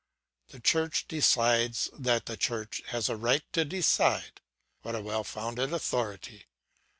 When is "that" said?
1.93-2.25